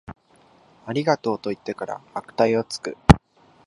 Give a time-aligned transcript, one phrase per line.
[0.87, 2.97] ありがとう、と言ってから悪態をつく